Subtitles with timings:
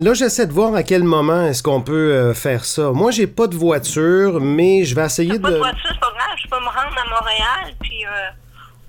[0.00, 2.92] Là, j'essaie de voir à quel moment est-ce qu'on peut euh, faire ça.
[2.92, 5.42] Moi, j'ai pas de voiture, mais je vais essayer de.
[5.42, 8.30] pas de voiture, c'est pas grave, je peux me rendre à Montréal, puis euh,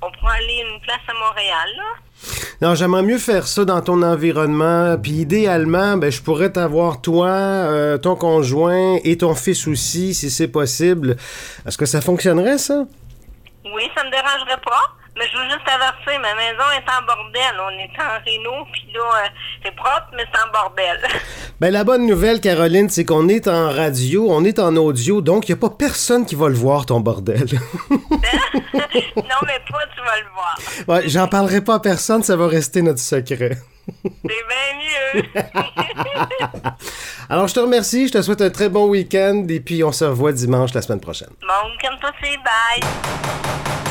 [0.04, 1.84] on pourra aller une place à Montréal, là.
[2.62, 5.00] Non, j'aimerais mieux faire ça dans ton environnement.
[5.02, 10.30] Puis idéalement, ben, je pourrais t'avoir toi, euh, ton conjoint et ton fils aussi, si
[10.30, 11.18] c'est possible.
[11.66, 12.86] Est-ce que ça fonctionnerait, ça?
[13.66, 14.99] Oui, ça me dérangerait pas.
[15.20, 17.54] Mais je veux juste avertir, ma maison est en bordel.
[17.60, 19.28] On est en réno, puis là, euh,
[19.66, 21.00] c'est propre, mais c'est en bordel.
[21.60, 25.50] Ben, la bonne nouvelle, Caroline, c'est qu'on est en radio, on est en audio, donc
[25.50, 27.48] il n'y a pas personne qui va le voir, ton bordel.
[27.90, 30.58] non, mais toi, tu vas le voir.
[30.88, 33.58] ouais, j'en parlerai pas à personne, ça va rester notre secret.
[34.04, 35.24] C'est bien mieux.
[37.30, 40.06] Alors, je te remercie, je te souhaite un très bon week-end, et puis on se
[40.06, 41.32] revoit dimanche la semaine prochaine.
[41.42, 41.98] bon week-end
[42.46, 43.89] bye.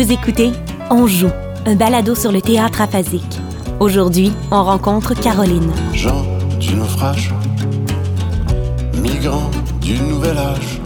[0.00, 0.52] Vous écoutez
[0.88, 1.28] On joue,
[1.66, 3.38] un balado sur le théâtre aphasique.
[3.80, 5.70] Aujourd'hui, on rencontre Caroline.
[5.92, 6.24] Gens
[6.58, 7.34] du naufrage,
[8.94, 9.50] migrants
[9.82, 10.80] du nouvel âge.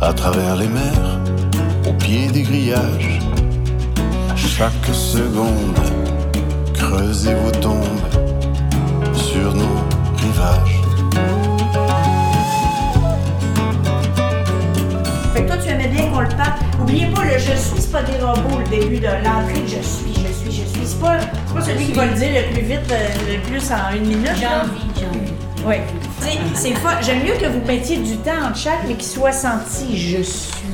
[0.00, 1.20] À travers les mers,
[1.86, 3.20] au pied des grillages,
[4.34, 5.78] chaque seconde,
[6.72, 7.84] creusez vos tombes
[9.12, 9.76] sur nos
[10.16, 10.77] rivages.
[15.38, 16.54] Fait que toi, tu aimais bien qu'on le parle.
[16.80, 19.80] Oubliez pas, le je suis, c'est pas des robots, le début de l'entrée de je
[19.80, 20.84] suis, je suis, je suis.
[20.84, 23.70] C'est pas, c'est pas celui qui va le dire le plus vite, euh, le plus
[23.70, 24.30] en une minute.
[24.34, 25.32] J'ai envie, j'ai envie.
[25.64, 25.76] Oui.
[26.54, 30.22] C'est J'aime mieux que vous mettiez du temps entre chaque, mais qu'il soit senti je
[30.22, 30.67] suis.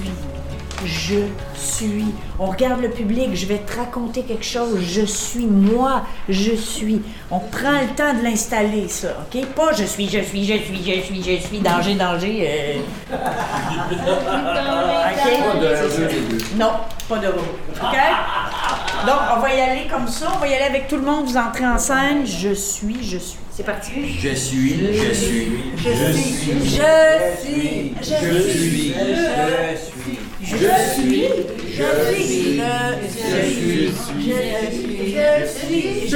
[1.07, 1.17] Je
[1.55, 2.07] suis.
[2.39, 4.79] On regarde le public, je vais te raconter quelque chose.
[4.81, 7.03] Je suis moi, je suis.
[7.31, 9.45] On prend le temps de l'installer, ça, OK?
[9.55, 12.49] Pas je suis, je suis, je suis, je suis, je suis, danger, danger.
[12.49, 13.15] euh.
[15.11, 16.57] OK?
[16.57, 16.71] Non,
[17.09, 17.41] pas de robot.
[17.83, 17.97] OK?
[19.07, 20.33] Donc, on va y aller comme ça.
[20.35, 21.27] On va y aller avec tout le monde.
[21.27, 22.25] Vous entrez en scène.
[22.25, 23.39] Je suis, je suis.
[23.51, 23.91] C'est parti.
[24.19, 26.77] Je suis, je suis, Je suis, je suis, je
[27.41, 29.94] suis, je suis, je suis, je suis,
[30.45, 30.57] je
[30.93, 31.25] suis,
[31.73, 32.61] je suis,
[35.29, 36.11] je suis.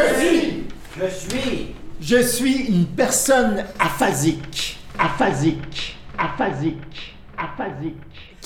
[0.97, 1.75] je suis.
[2.01, 4.79] Je suis une personne aphasique.
[4.99, 5.97] Aphasique.
[6.17, 7.17] Aphasique.
[7.37, 7.97] Aphasique.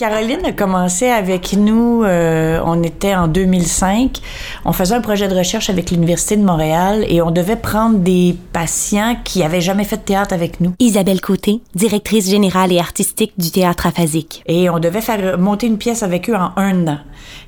[0.06, 4.18] Caroline a commencé avec nous, euh, on était en 2005.
[4.64, 8.34] On faisait un projet de recherche avec l'Université de Montréal et on devait prendre des
[8.52, 10.72] patients qui avaient jamais fait de théâtre avec nous.
[10.80, 14.42] Isabelle Côté, directrice générale et artistique du théâtre aphasique.
[14.46, 16.98] Et on devait faire monter une pièce avec eux en un an.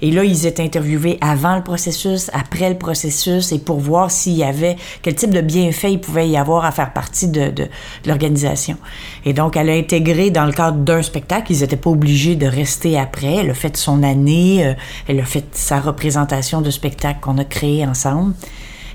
[0.01, 4.35] Et là, ils étaient interviewés avant le processus, après le processus, et pour voir s'il
[4.35, 7.65] y avait, quel type de bienfaits il pouvait y avoir à faire partie de, de-
[7.65, 7.69] de
[8.07, 8.77] l'organisation.
[9.25, 11.51] Et donc, elle a intégré dans le cadre d'un spectacle.
[11.53, 13.37] Ils n'étaient pas obligés de rester après.
[13.37, 14.75] Elle a fait son année, euh,
[15.09, 18.35] elle a fait sa représentation de spectacle qu'on a créé ensemble.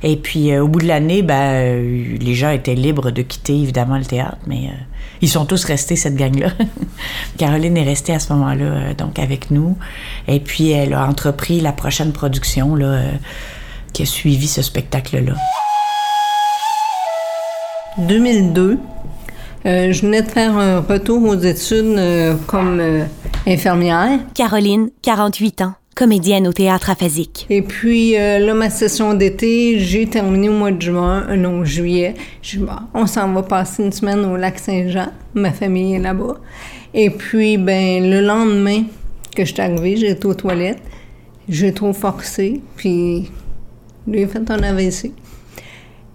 [0.01, 3.53] Et puis, euh, au bout de l'année, ben, euh, les gens étaient libres de quitter,
[3.53, 4.69] évidemment, le théâtre, mais
[5.21, 6.51] ils sont tous restés, cette gang-là.
[7.37, 9.77] Caroline est restée à ce moment-là, donc, avec nous.
[10.27, 13.01] Et puis, elle a entrepris la prochaine production, là,
[13.91, 15.33] qui a suivi ce spectacle-là.
[17.97, 18.79] 2002,
[19.65, 23.03] euh, je venais de faire un retour aux études euh, comme euh,
[23.45, 24.19] infirmière.
[24.33, 27.45] Caroline, 48 ans, comédienne au théâtre aphasique.
[27.49, 32.13] Et puis là, ma session d'été, j'ai terminé au mois de juin, non, juillet.
[32.41, 35.07] Je Bon, on s'en va passer une semaine au lac Saint-Jean.
[35.33, 36.37] Ma famille est là-bas.
[36.93, 38.83] Et puis, ben, le lendemain
[39.35, 40.81] que je suis arrivée, j'ai été aux toilettes.
[41.47, 43.29] J'ai trop forcé, puis
[44.07, 45.11] j'ai fait un AVC.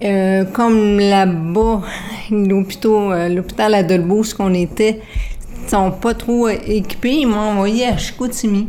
[0.05, 1.83] Euh, comme là-bas,
[2.31, 5.01] l'hôpital, euh, à Dolbeau, ce qu'on était,
[5.67, 8.69] sont pas trop euh, équipés, ils m'ont envoyé à Chicoutimi.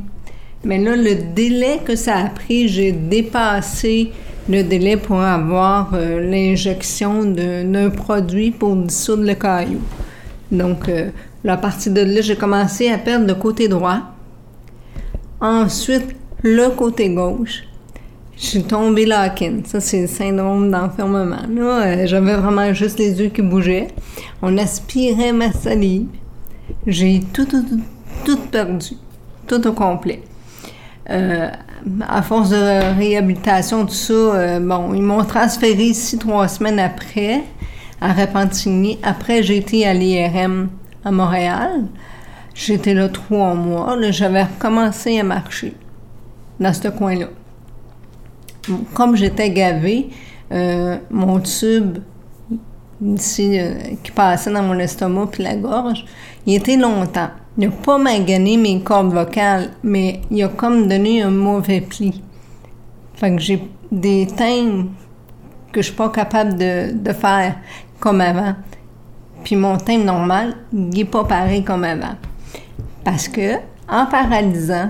[0.63, 4.11] Mais là, le délai que ça a pris, j'ai dépassé
[4.49, 9.81] le délai pour avoir euh, l'injection d'un produit pour dissoudre le caillou.
[10.51, 11.09] Donc, euh,
[11.47, 13.99] à partir de là, j'ai commencé à perdre le côté droit.
[15.41, 17.63] Ensuite, le côté gauche.
[18.37, 19.59] Je suis tombée Larkin.
[19.65, 21.43] Ça, c'est le syndrome d'enfermement.
[21.49, 23.87] Là, euh, j'avais vraiment juste les yeux qui bougeaient.
[24.41, 26.07] On aspirait ma salive.
[26.85, 27.79] J'ai tout, tout, tout,
[28.25, 28.95] tout perdu.
[29.47, 30.21] Tout au complet.
[31.09, 31.49] Euh,
[32.07, 37.43] à force de réhabilitation, tout ça, euh, bon, ils m'ont transféré ici trois semaines après,
[38.01, 38.97] à Repentigny.
[39.03, 40.69] Après, j'ai été à l'IRM
[41.05, 41.85] à Montréal.
[42.53, 43.95] J'étais là trois mois.
[43.95, 45.73] Là, j'avais recommencé à marcher
[46.59, 47.27] dans ce coin-là.
[48.93, 50.09] Comme j'étais gavée,
[50.51, 51.99] euh, mon tube
[53.03, 53.73] ici, euh,
[54.03, 56.05] qui passait dans mon estomac puis la gorge,
[56.45, 57.29] il était longtemps.
[57.57, 62.21] Il n'a pas magané mes cordes vocales, mais il a comme donné un mauvais pli.
[63.15, 64.89] Fait que j'ai des timbres
[65.71, 67.55] que je suis pas capable de, faire
[67.99, 68.55] comme avant.
[69.43, 72.15] Puis mon timbre normal, n'est pas pareil comme avant.
[73.03, 73.55] Parce que,
[73.87, 74.89] en paralysant,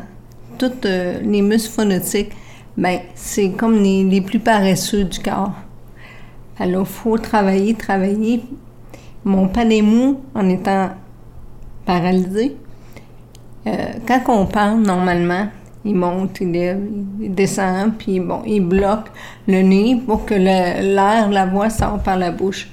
[0.58, 2.32] tous euh, les muscles phonétiques,
[2.78, 5.54] ben, c'est comme les, les plus paresseux du corps.
[6.60, 8.44] Alors, faut travailler, travailler.
[9.24, 10.90] Mon palais mou, en étant
[11.86, 12.56] paralysé,
[13.68, 15.48] euh, quand on parle, normalement,
[15.84, 16.80] il monte, il lève,
[17.22, 19.08] il descend, puis bon, il bloque
[19.48, 22.70] le nez pour que l'air, la voix sorte par la bouche.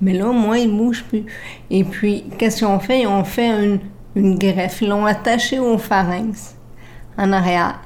[0.00, 1.24] Mais là, moi, il bouge plus.
[1.70, 3.06] Et puis, qu'est-ce qu'on fait?
[3.06, 3.80] On fait une,
[4.16, 4.80] une greffe.
[4.80, 6.54] Ils l'ont attaché au pharynx,
[7.18, 7.80] en arrière.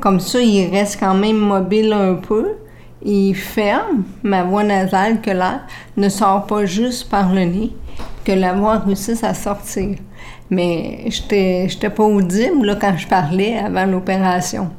[0.00, 2.56] Comme ça, il reste quand même mobile un peu.
[3.02, 7.72] Il ferme ma voie nasale, que l'air ne sort pas juste par le nez,
[8.24, 9.96] que la voix réussisse à sortir.
[10.50, 14.70] Mais j'étais pas audible là, quand je parlais avant l'opération.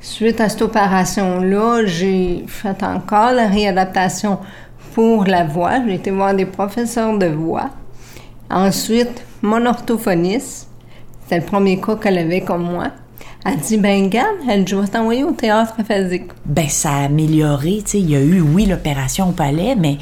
[0.00, 4.38] Suite à cette opération-là, j'ai fait encore la réadaptation
[4.94, 5.84] pour la voix.
[5.86, 7.70] J'ai été voir des professeurs de voix.
[8.48, 10.68] Ensuite, mon orthophoniste,
[11.22, 12.88] c'était le premier cas qu'elle avait comme moi.
[13.48, 16.30] Elle dit, ben garde, elle, je vais t'envoyer au théâtre aphasique.
[16.44, 18.00] Ben, ça a amélioré, tu sais.
[18.00, 19.98] Il y a eu, oui, l'opération au palais, mais,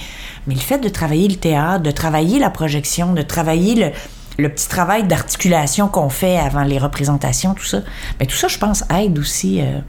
[0.46, 3.90] mais le fait de travailler le théâtre, de travailler la projection, de travailler le,
[4.38, 7.80] le petit travail d'articulation qu'on fait avant les représentations, tout ça,
[8.18, 9.60] ben, tout ça, je pense, aide aussi.
[9.60, 9.80] euh.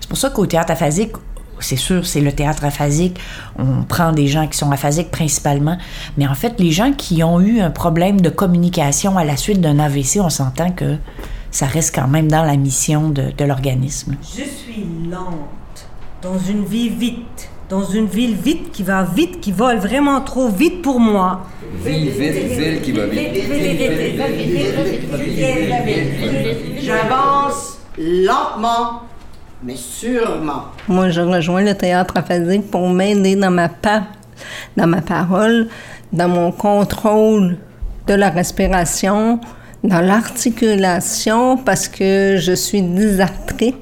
[0.00, 1.12] C'est pour ça qu'au théâtre aphasique,
[1.60, 3.18] c'est sûr, c'est le théâtre aphasique.
[3.58, 5.76] On prend des gens qui sont aphasiques principalement.
[6.16, 9.60] Mais en fait, les gens qui ont eu un problème de communication à la suite
[9.60, 10.96] d'un AVC, on s'entend que
[11.50, 14.16] ça reste quand même dans la mission de, de l'organisme.
[14.22, 15.88] Je suis lente,
[16.22, 20.48] dans une vie vite, dans une ville vite qui va vite, qui vole vraiment trop
[20.48, 21.42] vite pour moi.
[21.84, 23.34] Ville, ville, ville qui va vite.
[26.82, 29.02] J'avance lentement,
[29.62, 30.64] mais sûrement.
[30.88, 34.04] Moi, je rejoins le théâtre aphasique pour m'aider dans ma pa-
[34.76, 35.68] dans ma parole,
[36.12, 37.56] dans mon contrôle
[38.06, 39.40] de la respiration,
[39.82, 43.76] dans l'articulation, parce que je suis dysarthrique.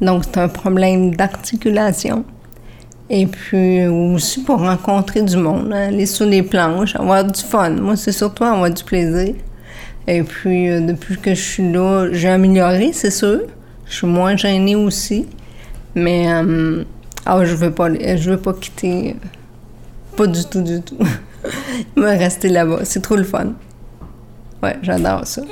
[0.00, 2.24] Donc, c'est un problème d'articulation.
[3.10, 7.70] Et puis aussi pour rencontrer du monde, hein, aller sur les planches, avoir du fun.
[7.70, 9.34] Moi, c'est surtout avoir du plaisir.
[10.06, 13.42] Et puis, euh, depuis que je suis là, j'ai amélioré, c'est sûr.
[13.86, 15.26] Je suis moins gênée aussi.
[15.94, 16.84] Mais, euh,
[17.24, 19.16] ah, je veux pas, je veux pas quitter.
[20.16, 20.98] Pas du tout, du tout.
[21.96, 22.80] me rester là-bas.
[22.84, 23.54] C'est trop le fun.
[24.62, 25.42] Ouais, j'adore ça.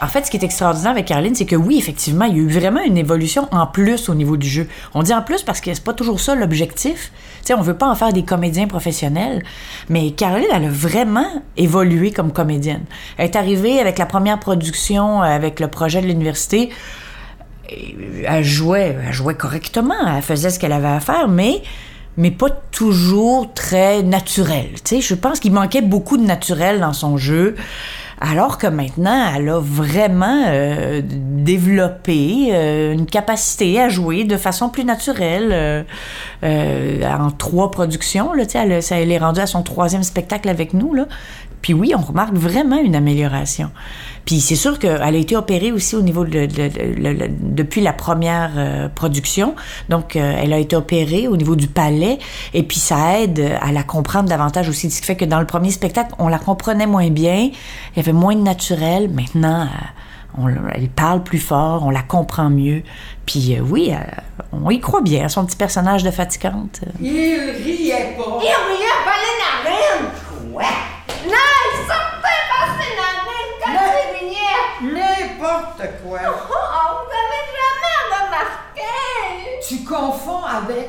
[0.00, 2.42] En fait, ce qui est extraordinaire avec Caroline, c'est que oui, effectivement, il y a
[2.42, 4.68] eu vraiment une évolution en plus au niveau du jeu.
[4.94, 7.10] On dit en plus parce que c'est pas toujours ça l'objectif.
[7.40, 9.42] Tu sais, on veut pas en faire des comédiens professionnels,
[9.88, 12.84] mais Caroline, elle a vraiment évolué comme comédienne.
[13.16, 16.70] Elle est arrivée avec la première production, euh, avec le projet de l'université.
[17.68, 17.94] Et
[18.26, 18.96] Elle jouait,
[19.38, 21.62] correctement, elle faisait ce qu'elle avait à faire, mais
[22.30, 24.70] pas toujours très naturel.
[24.84, 27.54] Tu je pense qu'il manquait beaucoup de naturel dans son jeu.
[28.20, 34.70] Alors que maintenant, elle a vraiment euh, développé euh, une capacité à jouer de façon
[34.70, 35.82] plus naturelle euh,
[36.42, 38.32] euh, en trois productions.
[38.32, 40.94] Là, tu sais, elle, elle est rendue à son troisième spectacle avec nous.
[40.94, 41.06] Là.
[41.62, 43.70] Puis oui, on remarque vraiment une amélioration.
[44.24, 46.46] Puis c'est sûr qu'elle a été opérée aussi au niveau de,
[47.40, 49.54] depuis la première euh, production.
[49.88, 52.18] Donc, euh, elle a été opérée au niveau du palais.
[52.54, 54.90] Et puis ça aide à la comprendre davantage aussi.
[54.90, 57.50] Ce qui fait que dans le premier spectacle, on la comprenait moins bien.
[57.92, 59.10] Il y avait moins de naturel.
[59.10, 59.66] Maintenant, euh,
[60.36, 62.82] on, elle parle plus fort, on la comprend mieux.
[63.26, 63.96] Puis euh, oui, euh,
[64.52, 66.80] on y croit bien, son petit personnage de fatigante.
[67.00, 68.38] Il riait pas.
[68.40, 69.36] Il riait pas les
[69.70, 70.10] narines!
[70.52, 70.64] Ouais.
[71.26, 73.72] Non, il sortait pas ses narines quand
[74.82, 75.27] il riait!
[75.38, 76.18] N'importe quoi.
[76.24, 76.54] Oh,
[77.04, 79.60] vous avez jamais remarqué!
[79.68, 80.88] Tu confonds avec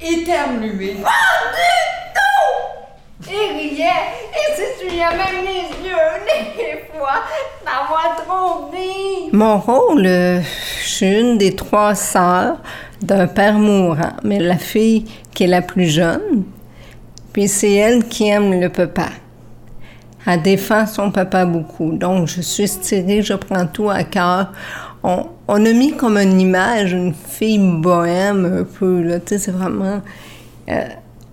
[0.00, 0.96] éternuer.
[1.02, 1.08] Pas
[1.52, 1.70] du
[2.16, 3.30] tout!
[3.30, 3.86] Il riait
[4.32, 5.94] et s'essuyait même les yeux
[6.26, 7.22] des fois
[7.64, 9.30] d'avoir trop ri.
[9.32, 10.40] Mon rôle, euh,
[10.82, 12.56] je suis une des trois sœurs
[13.00, 16.44] d'un père mourant, mais la fille qui est la plus jeune,
[17.32, 19.06] puis c'est elle qui aime le papa.
[20.26, 24.52] Elle défend son papa beaucoup, donc je suis stirée, je prends tout à cœur.
[25.02, 29.50] On, a mis comme une image, une fille bohème un peu, là, tu sais, c'est
[29.50, 30.00] vraiment...
[30.68, 30.84] euh,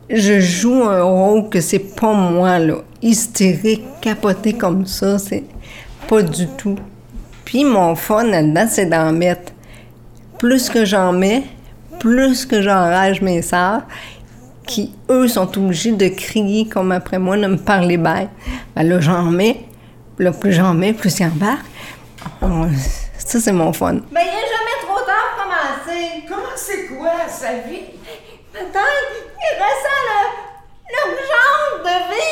[0.09, 2.77] je joue un rôle que c'est pas moi, là.
[3.01, 5.43] Hystérique, capoté comme ça, c'est
[6.07, 6.77] pas du tout.
[7.45, 9.53] Puis mon fun là-dedans, c'est d'en mettre.
[10.39, 11.43] Plus que j'en mets,
[11.99, 13.83] plus que j'enrage mes sœurs,
[14.69, 18.29] qui, eux, sont obligés de crier comme après moi, de me parler bête.
[18.75, 19.65] Ben là, j'en mets.
[20.19, 21.65] Là, plus j'en mets, plus ils embarquent.
[22.43, 22.65] Oh,
[23.17, 23.93] ça, c'est mon fun.
[23.93, 26.23] Ben, il est jamais trop tard pour commencer.
[26.27, 27.85] Comment c'est quoi, sa vie?
[28.53, 29.09] Peut-être
[29.39, 30.21] qu'il ressent le,
[30.93, 32.29] l'urgence de vie.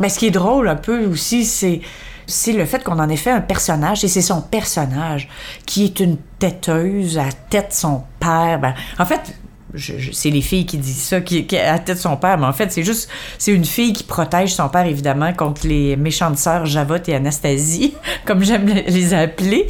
[0.00, 1.80] Mais ce qui est drôle un peu aussi, c'est
[2.28, 5.28] c'est le fait qu'on en ait fait un personnage, et c'est son personnage
[5.66, 8.60] qui est une têteuse à tête son père.
[8.60, 9.34] Ben, en fait,
[9.76, 12.72] c'est les filles qui disent ça, qui, qui à tête son père, mais en fait,
[12.72, 17.08] c'est juste, c'est une fille qui protège son père, évidemment, contre les méchantes sœurs Javotte
[17.08, 17.94] et Anastasie,
[18.24, 19.68] comme j'aime les- appeler.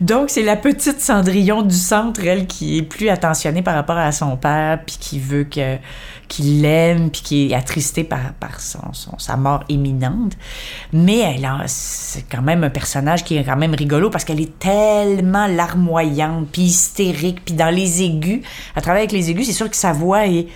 [0.00, 4.12] Donc, c'est la petite Cendrillon du centre, elle, qui est plus attentionnée par rapport à
[4.12, 5.76] son père, puis qui veut que
[6.26, 8.80] qu'il l'aime, puis qui est attristé par, par son,
[9.18, 10.32] sa mort imminente.
[10.92, 14.58] Mais elle c'est quand même un personnage qui est quand même rigolo parce qu'elle est
[14.58, 18.40] tellement larmoyante, puis hystérique, puis dans les aigus,
[18.74, 20.46] à travers les aigus, c'est sûr que sa voix est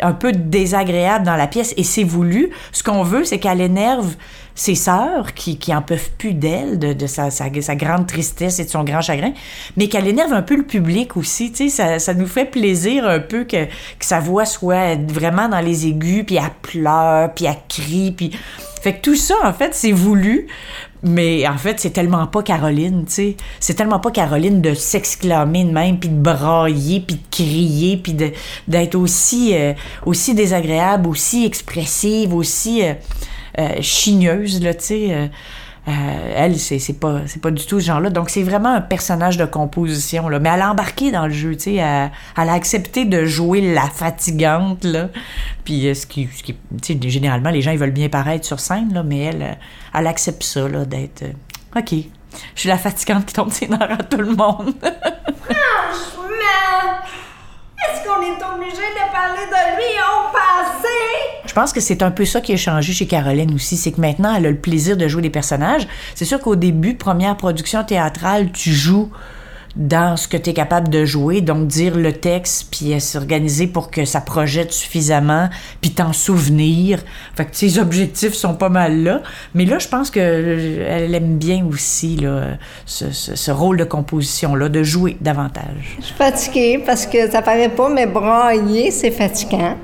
[0.00, 2.50] un peu désagréable dans la pièce et c'est voulu.
[2.72, 4.14] Ce qu'on veut, c'est qu'elle énerve
[4.54, 8.70] ses sœurs qui, qui en peuvent plus d'elle, de, sa, sa grande tristesse et de
[8.70, 9.32] son grand chagrin,
[9.76, 11.50] mais qu'elle énerve un peu le public aussi.
[11.50, 15.48] Tu sais, ça, ça nous fait plaisir un peu que, que sa voix soit vraiment
[15.48, 18.30] dans les aigus, puis elle pleure, puis elle crie, puis...
[18.82, 20.46] Fait que tout ça, en fait, c'est voulu,
[21.04, 23.36] mais en fait, c'est tellement pas Caroline, tu sais.
[23.60, 28.16] C'est tellement pas Caroline de s'exclamer de même, puis de brailler, puis de crier, puis
[28.66, 29.74] d'être aussi, euh,
[30.06, 32.94] aussi désagréable, aussi expressive, aussi euh,
[33.58, 35.30] euh, chigneuse, là, tu sais.
[35.86, 38.08] Euh, elle, c'est pas, c'est pas du tout ce genre-là.
[38.08, 40.38] Donc, c'est vraiment un personnage de composition, là.
[40.38, 41.74] Mais elle a embarqué dans le jeu, tu sais.
[41.74, 45.08] Elle, a accepté de jouer la fatigante, là.
[45.64, 48.46] Puis, euh, ce qui, ce qui tu sais, généralement, les gens, ils veulent bien paraître
[48.46, 49.02] sur scène, là.
[49.02, 49.52] Mais elle, euh,
[49.94, 51.24] elle accepte ça, là, d'être...
[51.76, 51.92] OK.
[52.54, 54.74] Je suis la fatigante qui tombe ses nerfs à tout le monde.
[57.84, 59.92] Est-ce qu'on est obligé de parler de lui?
[60.00, 60.88] Au passé?
[61.46, 64.00] Je pense que c'est un peu ça qui a changé chez Caroline aussi, c'est que
[64.00, 65.86] maintenant elle a le plaisir de jouer des personnages.
[66.14, 69.10] C'est sûr qu'au début, première production théâtrale, tu joues
[69.76, 73.66] dans ce que tu es capable de jouer, donc dire le texte, puis euh, s'organiser
[73.66, 75.48] pour que ça projette suffisamment,
[75.80, 77.00] puis t'en souvenir.
[77.34, 79.22] Fait que ses objectifs sont pas mal là.
[79.54, 82.42] Mais là, je pense qu'elle aime bien aussi là,
[82.86, 85.96] ce, ce- rôle de composition-là, de jouer davantage.
[86.00, 89.74] Je suis fatiguée parce que ça paraît pas, mais brailler, c'est fatigant.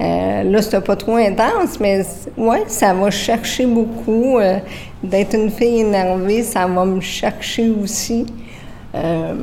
[0.00, 2.04] Euh, là, c'était pas trop intense, mais
[2.36, 4.38] ouais, ça va chercher beaucoup.
[4.38, 4.58] euh,
[5.04, 8.26] D'être une fille énervée, ça va me chercher aussi.
[8.94, 9.34] Euh,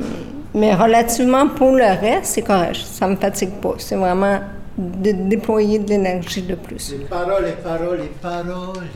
[0.54, 2.76] mais relativement pour le reste, c'est correct.
[2.84, 3.74] Ça me fatigue pas.
[3.78, 4.40] C'est vraiment
[4.76, 6.94] de déployer de l'énergie de plus.
[7.08, 8.86] Parole, parole, parole.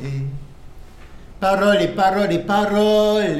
[1.40, 3.38] Parole, parole, parole.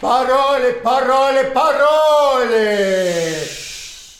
[0.00, 2.56] Parole, parole, parole.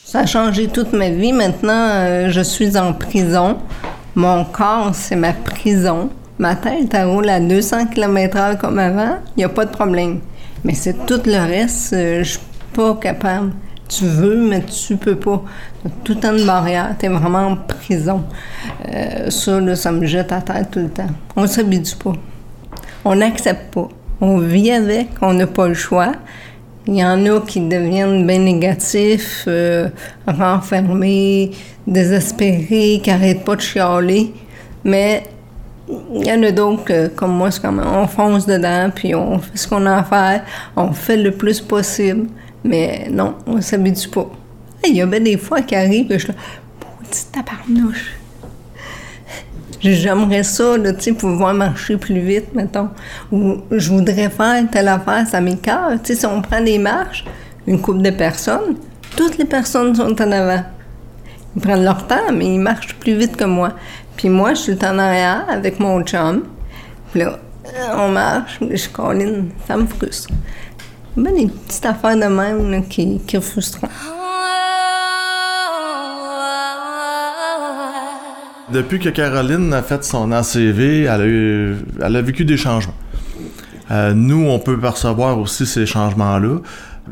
[0.05, 1.33] Ça a changé toute ma vie.
[1.33, 3.57] Maintenant, euh, je suis en prison.
[4.13, 6.09] Mon corps, c'est ma prison.
[6.37, 9.17] Ma tête, elle roule à 200 km/h comme avant.
[9.35, 10.19] Il n'y a pas de problème.
[10.63, 12.39] Mais c'est tout le reste, euh, je suis
[12.73, 13.51] pas capable.
[13.89, 15.43] Tu veux, mais tu peux pas.
[16.03, 16.95] Tout le temps de barrière.
[16.97, 18.23] T'es vraiment en prison.
[18.87, 21.09] Euh, ça, là, ça me jette à terre tout le temps.
[21.35, 22.13] On s'habitue pas.
[23.03, 23.89] On n'accepte pas.
[24.21, 26.13] On vit avec, on n'a pas le choix.
[26.87, 29.89] Il y en a qui deviennent bien négatifs, euh,
[30.25, 31.51] renfermés,
[31.85, 34.33] désespérés, qui n'arrêtent pas de chialer.
[34.83, 35.23] Mais
[36.13, 39.39] il y en a d'autres, que, comme moi, c'est comme on fonce dedans, puis on
[39.39, 40.43] fait ce qu'on a à faire,
[40.75, 42.27] on fait le plus possible.
[42.63, 44.29] Mais non, on s'habitue pas.
[44.85, 46.35] Il y a des fois qui arrivent que je suis là,
[47.11, 48.15] petite tabarnouche.
[49.81, 52.89] J'aimerais ça, là, tu pouvoir marcher plus vite, mettons.
[53.31, 55.93] Ou je voudrais faire telle affaire, ça m'écœure.
[56.03, 57.25] Tu si on prend des marches,
[57.65, 58.75] une couple de personnes,
[59.17, 60.63] toutes les personnes sont en avant.
[61.55, 63.73] Ils prennent leur temps, mais ils marchent plus vite que moi.
[64.17, 66.43] Puis moi, je suis en arrière avec mon chum.
[67.11, 67.39] Puis là,
[67.95, 70.29] on marche, je suis colline, ça me frustre.
[71.17, 73.79] Ben, des petites affaires de même là, qui, qui frustrent.
[78.71, 82.93] Depuis que Caroline a fait son ACV, elle a, eu- elle a vécu des changements.
[83.91, 86.59] Euh, nous, on peut percevoir aussi ces changements-là.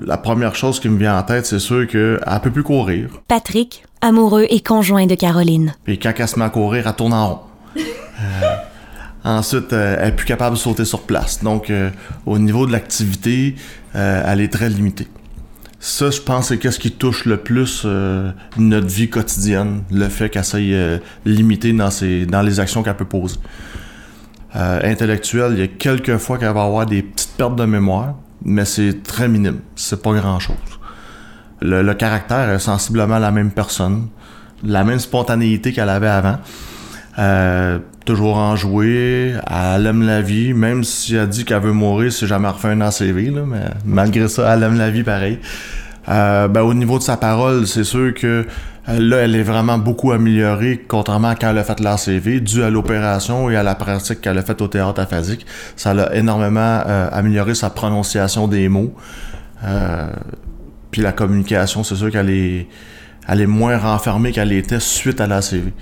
[0.06, 3.10] La première chose qui me vient en tête, c'est sûr qu'elle peut plus courir.
[3.27, 5.75] Patrick, amoureux et conjoint de Caroline.
[5.84, 7.39] Puis quand elle se met à courir, elle tourne en rond.
[8.22, 11.41] Euh, ensuite, euh, elle est plus capable de sauter sur place.
[11.41, 11.89] Donc, euh,
[12.25, 13.56] au niveau de l'activité,
[13.94, 15.08] elle est très limitée.
[15.79, 17.86] Ça, je pense, c'est qu'est-ce qui touche le plus
[18.58, 23.06] notre vie quotidienne, le fait qu'elle soit limitée dans, ses, dans les actions qu'elle peut
[23.06, 23.38] poser.
[24.53, 28.65] Intellectuelle, il y a quelques fois qu'elle va avoir des petites pertes de mémoire, mais
[28.65, 30.58] c'est très minime, c'est pas grand-chose.
[31.62, 34.08] Le, le caractère est sensiblement la même personne,
[34.63, 36.38] la même spontanéité qu'elle avait avant.
[37.18, 42.25] Euh, toujours enjouée, elle aime la vie, même si elle dit qu'elle veut mourir si
[42.28, 45.39] jamais elle refait un ACV, là, mais malgré ça, elle aime la vie pareil.
[46.08, 48.48] Euh, ben, au niveau de sa parole, c'est sûr que
[48.89, 52.63] euh, là, elle est vraiment beaucoup améliorée, contrairement à quand elle a fait l'ACV, dû
[52.63, 55.46] à l'opération et à la pratique qu'elle a faite au théâtre aphasique.
[55.75, 58.94] Ça l'a énormément euh, amélioré sa prononciation des mots.
[59.66, 60.08] Euh,
[60.91, 62.67] puis la communication, c'est sûr qu'elle est,
[63.46, 65.74] moins renfermée qu'elle était suite à l'ACV.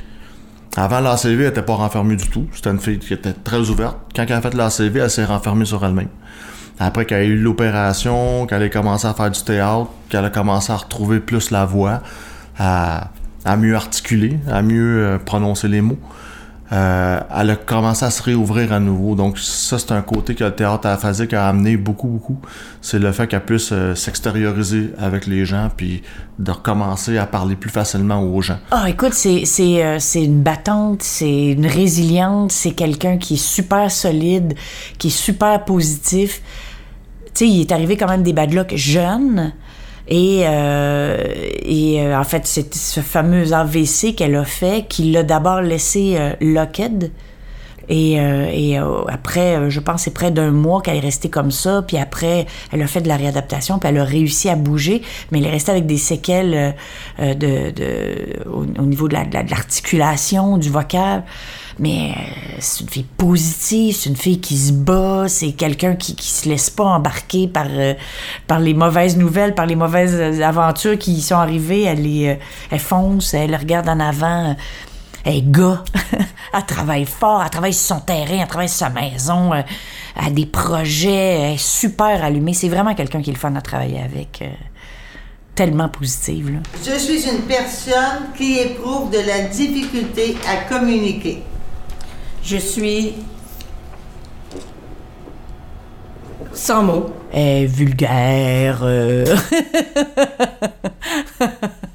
[0.76, 2.48] Avant l'ACV, elle était pas renfermée du tout.
[2.54, 3.98] C'était une fille qui était très ouverte.
[4.16, 6.10] Quand elle a fait l'ACV, elle s'est renfermée sur elle-même.
[6.80, 10.72] Après qu'elle a eu l'opération, qu'elle a commencé à faire du théâtre, qu'elle a commencé
[10.72, 12.04] à retrouver plus la voix,
[12.60, 13.10] à,
[13.46, 15.98] à mieux articuler, à mieux euh, prononcer les mots,
[16.72, 19.16] euh, elle a commencé à se réouvrir à nouveau.
[19.16, 22.40] Donc ça, c'est un côté que le théâtre aphasique a amené beaucoup, beaucoup.
[22.82, 26.04] C'est le fait qu'elle puisse euh, s'extérioriser avec les gens, puis
[26.40, 28.58] de recommencer à parler plus facilement aux gens.
[28.72, 33.44] Ah, écoute, c'est, c'est, euh, c'est une battante, c'est une résiliente, c'est quelqu'un qui est
[33.44, 34.56] super solide,
[34.98, 36.42] qui est super positif.
[37.34, 39.54] Tu sais, il est arrivé quand même des bad luck jeunes.
[40.10, 41.18] Et, euh,
[41.64, 46.16] et euh, en fait, c'est ce fameux AVC qu'elle a fait qui l'a d'abord laissé
[46.18, 47.12] euh, locked.
[47.90, 51.30] Et, euh, et euh, après, euh, je pense, c'est près d'un mois qu'elle est restée
[51.30, 51.82] comme ça.
[51.88, 55.40] Puis après, elle a fait de la réadaptation, puis elle a réussi à bouger, mais
[55.40, 56.76] elle est restée avec des séquelles
[57.20, 61.24] euh, de, de, au, au niveau de la- de la- de l'articulation, du vocable.
[61.80, 66.16] Mais euh, c'est une fille positive, c'est une fille qui se bat, c'est quelqu'un qui,
[66.16, 67.94] qui se laisse pas embarquer par, euh,
[68.48, 71.84] par les mauvaises nouvelles, par les mauvaises euh, aventures qui y sont arrivées.
[71.84, 72.40] Elle, les,
[72.72, 74.56] elle fonce, elle regarde en avant.
[75.24, 75.84] Elle est gars.
[76.54, 79.66] elle travaille fort, elle travaille son terrain, elle travaille sa maison, elle
[80.16, 82.54] a des projets, elle est super allumée.
[82.54, 84.44] C'est vraiment quelqu'un qui est le fun à travailler avec.
[85.54, 86.62] tellement positive.
[86.84, 91.44] Je suis une personne qui éprouve de la difficulté à communiquer.
[92.50, 93.14] Je suis
[96.54, 97.14] sans mots.
[97.34, 98.86] Est vulgaire.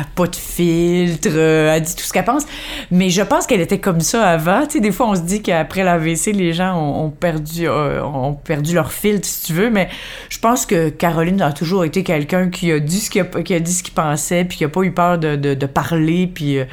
[0.00, 1.28] a pas de filtre.
[1.32, 2.44] euh, Elle dit tout ce qu'elle pense.
[2.90, 4.62] Mais je pense qu'elle était comme ça avant.
[4.66, 8.34] Tu sais, des fois, on se dit qu'après l'AVC, les gens ont, perdu, euh, ont
[8.34, 9.70] perdu leur filtre, si tu veux.
[9.70, 9.88] Mais
[10.28, 14.44] je pense que Caroline a toujours été quelqu'un qui a dit ce qu'il qui pensait,
[14.44, 16.64] puis qui a pas eu peur de, de- parler, puis euh,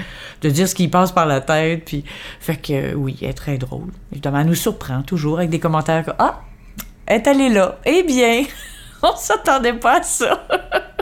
[0.42, 1.84] de dire ce qui passe par la tête.
[1.86, 2.04] Puis,
[2.40, 3.88] fait que oui, elle est très drôle.
[4.12, 6.42] Évidemment, elle nous surprend toujours avec des commentaires comme Ah,
[7.06, 7.78] elle est allée là.
[7.86, 8.44] Eh bien,
[9.04, 10.46] on s'attendait pas à ça.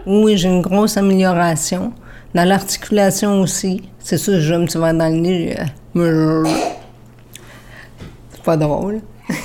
[0.06, 1.94] Oui, j'ai une grosse amélioration.
[2.34, 3.90] Dans l'articulation aussi.
[4.00, 5.58] C'est sûr, je me suis dans le nez.
[5.96, 6.44] euh,
[8.32, 9.02] C'est pas drôle.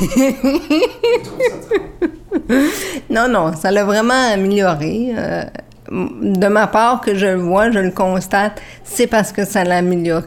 [3.11, 5.13] non, non, ça l'a vraiment amélioré.
[5.17, 5.45] Euh,
[5.91, 9.79] de ma part, que je le vois, je le constate, c'est parce que ça l'a
[9.79, 10.27] amélioré.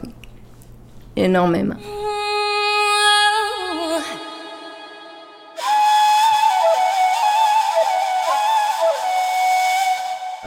[1.16, 1.76] Énormément.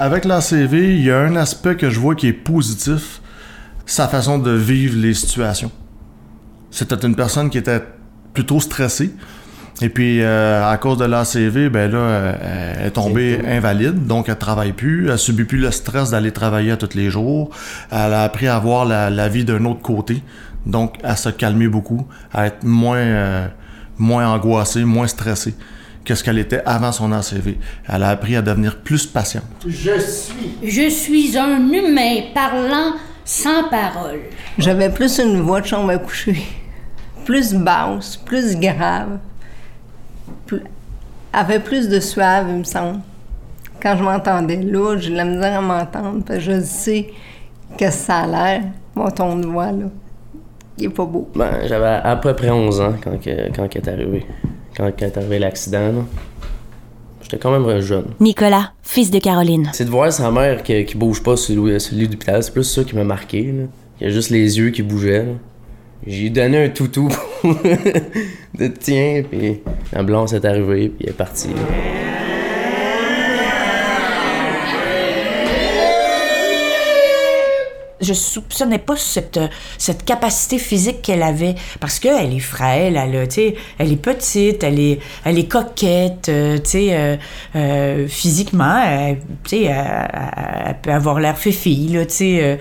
[0.01, 3.19] Avec l'ACV, il y a un aspect que je vois qui est positif,
[3.85, 5.73] sa façon de vivre les situations.
[6.71, 7.83] C'était une personne qui était
[8.33, 9.13] plutôt stressée.
[9.81, 14.29] Et puis, euh, à cause de l'ACV, ben là, euh, elle est tombée invalide, donc
[14.29, 17.49] elle travaille plus, elle subit plus le stress d'aller travailler à tous les jours.
[17.91, 20.23] Elle a appris à voir la, la vie d'un autre côté,
[20.65, 23.47] donc à se calmer beaucoup, à être moins, euh,
[23.97, 25.55] moins angoissée, moins stressée
[26.09, 27.59] que ce qu'elle était avant son ACV.
[27.87, 29.43] Elle a appris à devenir plus patiente.
[29.67, 30.57] Je suis.
[30.63, 32.93] Je suis un humain parlant
[33.23, 34.21] sans parole.
[34.57, 36.41] J'avais plus une voix de chambre à coucher.
[37.25, 39.19] Plus basse, plus grave.
[40.47, 40.63] Plus...
[41.31, 43.01] Avait plus de suave, il me semble.
[43.79, 47.11] Quand je m'entendais là, j'ai la misère à m'entendre, parce que je sais
[47.77, 48.63] que ça a l'air,
[48.95, 49.85] mon ton de voix, là.
[50.79, 51.29] Il est pas beau.
[51.35, 54.25] Ben, j'avais à peu près 11 ans quand, que, quand est arrivé.
[54.79, 56.05] Quand est arrivé l'accident.
[57.21, 58.05] J'étais quand même jeune.
[58.19, 59.69] Nicolas, fils de Caroline.
[59.73, 62.63] C'est de voir sa mère qui, qui bouge pas sur le, lit d'hôpital, c'est plus
[62.63, 63.43] ça qui m'a marqué.
[63.43, 63.63] Là.
[63.99, 65.27] Il y a juste les yeux qui bougeaient.
[66.07, 67.09] J'ai donné un toutou
[67.43, 69.59] de tiens, puis
[69.91, 71.49] l'ambulance est arrivée, puis elle est partie.
[71.49, 72.18] là.
[78.01, 79.39] Je soupçonnais pas cette,
[79.77, 83.27] cette capacité physique qu'elle avait parce qu'elle est frêle, elle,
[83.77, 87.17] elle est petite, elle est, elle est coquette, euh, euh,
[87.55, 89.17] euh, physiquement, elle,
[89.51, 92.57] elle, peut avoir l'air fille, là, euh,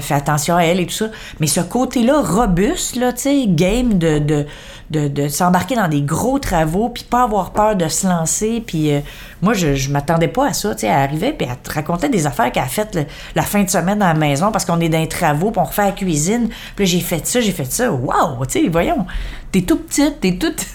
[0.00, 1.06] fait attention à elle et tout ça.
[1.40, 3.12] Mais ce côté-là robuste, là,
[3.48, 4.46] game de, de,
[4.90, 8.92] de, de s'embarquer dans des gros travaux, puis pas avoir peur de se lancer, puis
[8.92, 9.00] euh,
[9.40, 12.52] moi, je, je m'attendais pas à ça, elle arrivait, puis elle te racontait des affaires
[12.52, 12.98] qu'elle a faites
[13.34, 15.84] la fin de semaine à la maison parce qu'on est dans travaux, puis on refait
[15.84, 19.06] la cuisine, puis j'ai fait ça, j'ai fait ça, waouh, tu sais, voyons,
[19.50, 20.66] t'es tout petite, t'es toute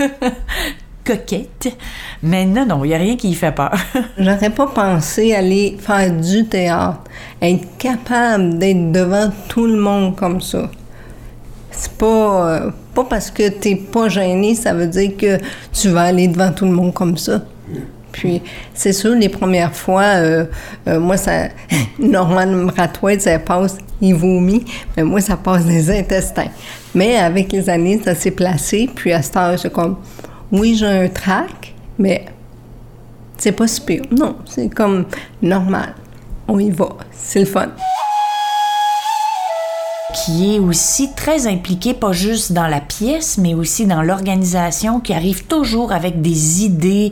[1.06, 1.76] coquette,
[2.22, 3.74] mais non, non, il y a rien qui y fait peur.
[4.18, 7.04] J'aurais pas pensé aller faire du théâtre,
[7.42, 10.70] être capable d'être devant tout le monde comme ça.
[11.72, 15.38] C'est pas, euh, pas parce que t'es pas gêné, ça veut dire que
[15.72, 17.42] tu vas aller devant tout le monde comme ça.
[18.18, 18.42] Puis,
[18.74, 20.46] c'est sûr, les premières fois, euh,
[20.88, 21.50] euh, moi, ça.
[22.00, 26.50] Norman Ratouet, ça passe, il vomit, mais moi, ça passe des intestins.
[26.96, 29.98] Mais avec les années, ça s'est placé, puis à cette heure, c'est comme.
[30.52, 32.26] Oui, j'ai un trac, mais
[33.38, 34.02] c'est pas si pire.
[34.10, 35.06] Non, c'est comme
[35.40, 35.94] normal.
[36.48, 36.90] On y va.
[37.12, 37.68] C'est le fun.
[40.26, 45.14] Qui est aussi très impliqué, pas juste dans la pièce, mais aussi dans l'organisation, qui
[45.14, 47.12] arrive toujours avec des idées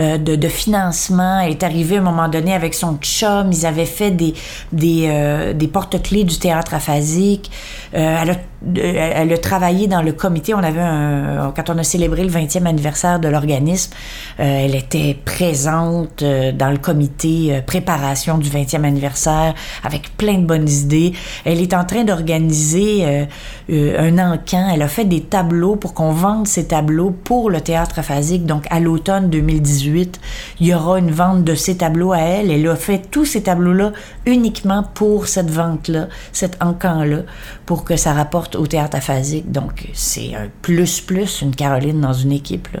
[0.00, 1.40] euh, de, financement.
[1.40, 4.34] Elle est arrivée à un moment donné avec son chum, ils avaient fait des,
[4.72, 7.50] des, euh, des porte-clés du théâtre aphasique.
[7.94, 8.36] Euh, elle, a,
[8.74, 12.66] elle a travaillé dans le comité, on avait un, quand on a célébré le 20e
[12.66, 13.92] anniversaire de l'organisme,
[14.40, 20.38] euh, elle était présente euh, dans le comité euh, préparation du 20e anniversaire avec plein
[20.38, 21.12] de bonnes idées.
[21.44, 23.26] Elle est en train d'organiser
[23.68, 24.70] un encan.
[24.72, 28.46] Elle a fait des tableaux pour qu'on vende ces tableaux pour le théâtre aphasique.
[28.46, 30.20] Donc, à l'automne 2018,
[30.60, 32.50] il y aura une vente de ces tableaux à elle.
[32.50, 33.92] Elle a fait tous ces tableaux-là
[34.24, 37.20] uniquement pour cette vente-là, cet encan-là,
[37.64, 39.50] pour que ça rapporte au théâtre aphasique.
[39.50, 42.68] Donc, c'est un plus-plus, une Caroline dans une équipe.
[42.72, 42.80] là.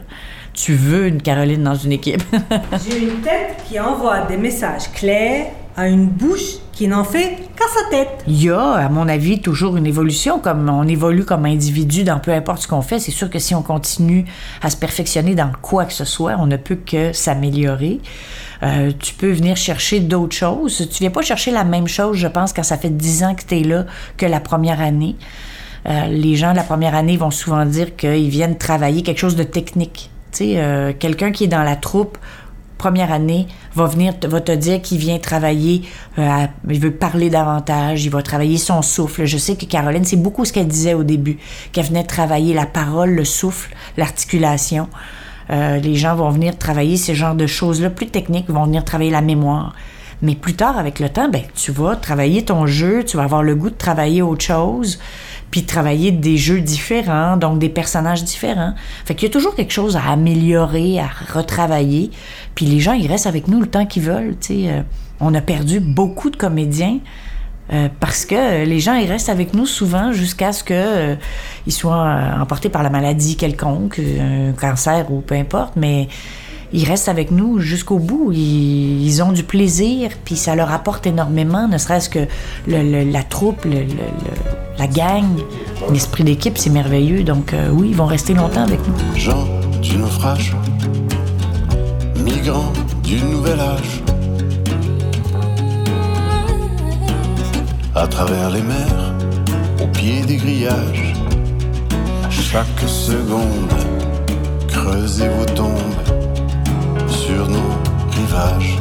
[0.52, 2.22] Tu veux une Caroline dans une équipe.
[2.88, 7.64] J'ai une tête qui envoie des messages clairs à une bouche qui n'en fait qu'à
[7.68, 8.24] sa tête.
[8.26, 12.18] Il y a, à mon avis, toujours une évolution, comme on évolue comme individu dans
[12.18, 12.98] peu importe ce qu'on fait.
[12.98, 14.24] C'est sûr que si on continue
[14.62, 18.00] à se perfectionner dans quoi que ce soit, on ne peut que s'améliorer.
[18.62, 20.88] Euh, tu peux venir chercher d'autres choses.
[20.90, 23.42] Tu viens pas chercher la même chose, je pense, quand ça fait 10 ans que
[23.46, 23.84] tu es là
[24.16, 25.16] que la première année.
[25.88, 29.44] Euh, les gens la première année vont souvent dire qu'ils viennent travailler quelque chose de
[29.44, 30.10] technique.
[30.32, 32.18] Tu sais, euh, quelqu'un qui est dans la troupe,
[32.76, 35.82] première année, va venir, va te dire qu'il vient travailler,
[36.18, 39.24] euh, il veut parler davantage, il va travailler son souffle.
[39.26, 41.38] Je sais que Caroline, c'est beaucoup ce qu'elle disait au début,
[41.72, 44.88] qu'elle venait travailler la parole, le souffle, l'articulation.
[45.48, 49.20] Les gens vont venir travailler ce genre de choses-là plus techniques, vont venir travailler la
[49.20, 49.76] mémoire.
[50.22, 53.42] Mais plus tard, avec le temps, ben, tu vas travailler ton jeu, tu vas avoir
[53.42, 54.98] le goût de travailler autre chose,
[55.50, 58.74] puis travailler des jeux différents, donc des personnages différents.
[59.04, 62.10] Fait qu'il y a toujours quelque chose à améliorer, à retravailler.
[62.54, 64.36] Puis les gens, ils restent avec nous le temps qu'ils veulent.
[64.50, 64.82] Euh,
[65.20, 66.98] on a perdu beaucoup de comédiens
[67.72, 71.16] euh, parce que les gens, ils restent avec nous souvent jusqu'à ce que euh,
[71.68, 76.08] soient emportés par la maladie quelconque, un cancer ou peu importe, mais
[76.72, 78.32] ils restent avec nous jusqu'au bout.
[78.32, 82.26] Ils, ont du plaisir, puis ça leur apporte énormément, ne serait-ce que
[82.66, 83.66] la troupe,
[84.78, 85.24] la gang,
[85.90, 87.22] l'esprit d'équipe, c'est merveilleux.
[87.22, 89.18] Donc euh, oui, ils vont rester longtemps avec nous.
[89.18, 89.46] Gens
[89.80, 90.54] du naufrage,
[92.22, 94.02] migrants du nouvel âge.
[97.94, 99.14] À travers les mers,
[99.82, 101.14] au pied des grillages,
[102.30, 103.72] chaque seconde,
[104.68, 106.05] creusez vos tombes
[107.26, 107.70] sur nos
[108.12, 108.78] rivages.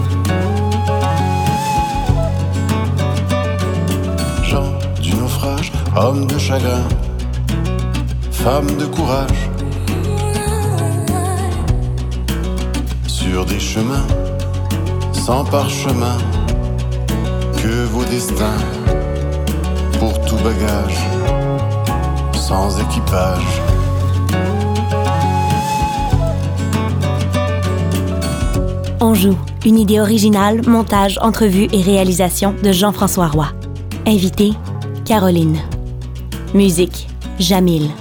[4.43, 6.87] Gens du naufrage, hommes de chagrin,
[8.31, 9.41] femmes de courage.
[13.07, 14.07] Sur des chemins
[15.13, 16.17] sans parchemin,
[17.57, 18.61] que vos destins
[19.99, 20.99] pour tout bagage,
[22.33, 23.84] sans équipage?
[29.07, 33.45] On joue, une idée originale, montage, entrevue et réalisation de Jean-François Roy.
[34.07, 34.53] Invité,
[35.05, 35.59] Caroline.
[36.55, 37.91] Musique, Jamil.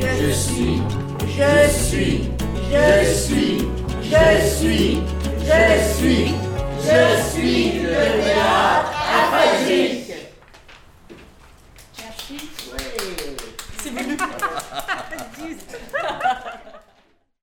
[0.00, 0.80] Je suis,
[1.20, 2.20] je suis,
[2.72, 3.58] je suis,
[4.02, 4.98] je suis,
[5.44, 6.34] je suis,
[6.80, 8.81] je suis le théâtre.